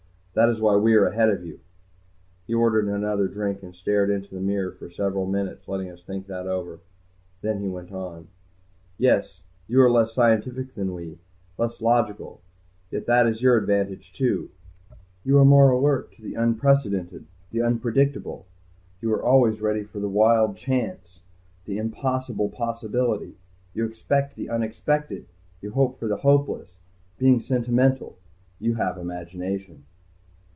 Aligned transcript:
That 0.33 0.47
is 0.47 0.61
why 0.61 0.77
we 0.77 0.95
are 0.95 1.07
ahead 1.07 1.27
of 1.29 1.43
you." 1.45 1.59
He 2.47 2.53
ordered 2.53 2.87
another 2.87 3.27
drink 3.27 3.61
and 3.63 3.75
stared 3.75 4.09
into 4.09 4.33
the 4.33 4.39
mirror 4.39 4.71
for 4.71 4.89
several 4.89 5.25
minutes, 5.25 5.67
letting 5.67 5.89
us 5.91 6.03
think 6.03 6.27
that 6.27 6.47
over. 6.47 6.79
Then 7.41 7.59
he 7.59 7.67
went 7.67 7.91
on. 7.91 8.29
"Yes, 8.97 9.41
you 9.67 9.81
are 9.81 9.91
less 9.91 10.13
scientific 10.13 10.73
than 10.73 10.93
we, 10.93 11.19
less 11.57 11.81
logical. 11.81 12.39
Yet 12.91 13.07
that 13.07 13.27
is 13.27 13.41
your 13.41 13.57
advantage, 13.57 14.13
too. 14.13 14.49
You 15.25 15.37
are 15.37 15.43
more 15.43 15.69
alert 15.69 16.13
to 16.13 16.21
the 16.21 16.35
unprecedented, 16.35 17.25
the 17.51 17.61
unpredictable. 17.61 18.45
You 19.01 19.11
are 19.13 19.21
always 19.21 19.59
ready 19.59 19.83
for 19.83 19.99
the 19.99 20.07
Wild 20.09 20.55
Chance, 20.55 21.19
the 21.65 21.77
impossible 21.77 22.47
possibility. 22.47 23.35
You 23.73 23.83
expect 23.83 24.37
the 24.37 24.49
unexpected. 24.49 25.25
You 25.61 25.71
hope 25.71 25.99
for 25.99 26.07
the 26.07 26.15
hopeless. 26.15 26.69
Being 27.17 27.41
sentimental, 27.41 28.17
you 28.61 28.75
have 28.75 28.97
imagination." 28.97 29.83